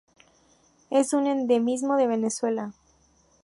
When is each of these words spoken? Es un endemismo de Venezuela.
Es 0.89 1.13
un 1.13 1.27
endemismo 1.27 1.95
de 1.95 2.07
Venezuela. 2.07 2.73